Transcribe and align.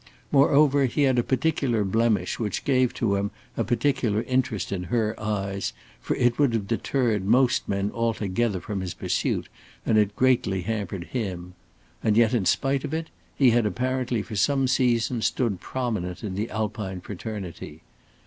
Moreover 0.31 0.85
he 0.85 1.03
had 1.03 1.19
a 1.19 1.23
particular 1.23 1.83
blemish 1.83 2.39
which 2.39 2.65
gave 2.65 2.91
to 2.95 3.17
him 3.17 3.29
a 3.55 3.63
particular 3.63 4.23
interest 4.23 4.71
in 4.71 4.85
her 4.85 5.13
eyes, 5.19 5.73
for 6.01 6.15
it 6.15 6.39
would 6.39 6.53
have 6.55 6.67
deterred 6.67 7.23
most 7.23 7.69
men 7.69 7.91
altogether 7.93 8.59
from 8.59 8.81
his 8.81 8.95
pursuit 8.95 9.47
and 9.85 9.99
it 9.99 10.15
greatly 10.15 10.63
hampered 10.63 11.03
him. 11.13 11.53
And 12.03 12.17
yet 12.17 12.33
in 12.33 12.45
spite 12.45 12.83
of 12.83 12.95
it, 12.95 13.11
he 13.35 13.51
had 13.51 13.67
apparently 13.67 14.23
for 14.23 14.35
some 14.35 14.67
seasons 14.67 15.27
stood 15.27 15.59
prominent 15.61 16.23
in 16.23 16.33
the 16.33 16.49
Alpine 16.49 17.01
fraternity. 17.01 17.83